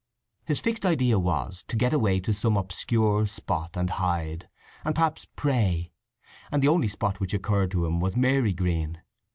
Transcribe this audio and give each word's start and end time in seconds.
His 0.45 0.59
fixed 0.61 0.83
idea 0.83 1.19
was 1.19 1.63
to 1.67 1.75
get 1.75 1.93
away 1.93 2.19
to 2.21 2.33
some 2.33 2.57
obscure 2.57 3.27
spot 3.27 3.77
and 3.77 3.87
hide, 3.87 4.49
and 4.83 4.95
perhaps 4.95 5.27
pray; 5.35 5.91
and 6.51 6.63
the 6.63 6.69
only 6.69 6.87
spot 6.87 7.19
which 7.19 7.35
occurred 7.35 7.69
to 7.69 7.85
him 7.85 7.99
was 7.99 8.15
Marygreen. 8.15 9.03